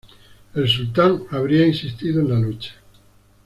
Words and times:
El 0.55 0.67
sultán 0.67 1.25
habría 1.29 1.67
insistido 1.67 2.21
en 2.21 2.29
la 2.29 2.39
lucha. 2.39 2.73